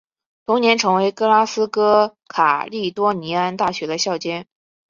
[0.47, 4.47] 同年成为格拉斯哥卡利多尼安大学的校监。